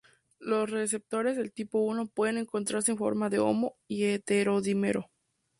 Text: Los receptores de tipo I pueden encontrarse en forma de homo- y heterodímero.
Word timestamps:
Los 0.39 0.71
receptores 0.71 1.37
de 1.37 1.51
tipo 1.51 1.95
I 1.95 2.05
pueden 2.07 2.39
encontrarse 2.39 2.89
en 2.91 2.97
forma 2.97 3.29
de 3.29 3.37
homo- 3.37 3.75
y 3.87 4.05
heterodímero. 4.05 5.11